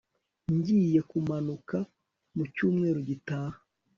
[0.55, 1.77] Ngiye kumanuka
[2.35, 3.57] mucyumweru gitaha